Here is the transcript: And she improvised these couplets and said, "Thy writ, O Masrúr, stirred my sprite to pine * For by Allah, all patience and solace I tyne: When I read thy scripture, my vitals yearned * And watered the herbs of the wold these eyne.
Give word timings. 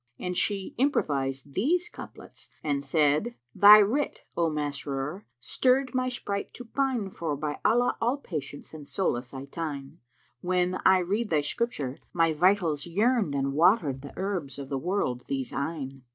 And 0.17 0.35
she 0.35 0.73
improvised 0.79 1.53
these 1.53 1.87
couplets 1.87 2.49
and 2.63 2.83
said, 2.83 3.35
"Thy 3.53 3.77
writ, 3.81 4.21
O 4.35 4.49
Masrúr, 4.49 5.25
stirred 5.39 5.93
my 5.93 6.09
sprite 6.09 6.51
to 6.55 6.65
pine 6.65 7.07
* 7.09 7.09
For 7.11 7.35
by 7.35 7.59
Allah, 7.63 7.97
all 8.01 8.17
patience 8.17 8.73
and 8.73 8.87
solace 8.87 9.31
I 9.31 9.45
tyne: 9.45 9.99
When 10.41 10.79
I 10.87 10.97
read 10.97 11.29
thy 11.29 11.41
scripture, 11.41 11.99
my 12.13 12.33
vitals 12.33 12.87
yearned 12.87 13.35
* 13.35 13.35
And 13.35 13.53
watered 13.53 14.01
the 14.01 14.13
herbs 14.17 14.57
of 14.57 14.69
the 14.69 14.79
wold 14.79 15.27
these 15.27 15.53
eyne. 15.53 16.01